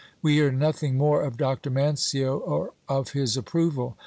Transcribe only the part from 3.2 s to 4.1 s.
approval.